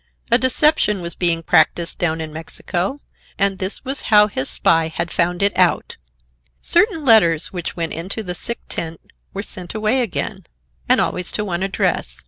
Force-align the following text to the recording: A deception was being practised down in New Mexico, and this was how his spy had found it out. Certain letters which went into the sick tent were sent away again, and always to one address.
A 0.31 0.39
deception 0.39 0.99
was 1.03 1.13
being 1.13 1.43
practised 1.43 1.99
down 1.99 2.21
in 2.21 2.31
New 2.31 2.33
Mexico, 2.33 2.97
and 3.37 3.59
this 3.59 3.85
was 3.85 4.01
how 4.09 4.25
his 4.25 4.49
spy 4.49 4.87
had 4.87 5.11
found 5.11 5.43
it 5.43 5.55
out. 5.55 5.97
Certain 6.59 7.05
letters 7.05 7.53
which 7.53 7.75
went 7.75 7.93
into 7.93 8.23
the 8.23 8.33
sick 8.33 8.61
tent 8.67 8.99
were 9.31 9.43
sent 9.43 9.75
away 9.75 10.01
again, 10.01 10.45
and 10.89 10.99
always 10.99 11.31
to 11.33 11.45
one 11.45 11.61
address. 11.61 12.19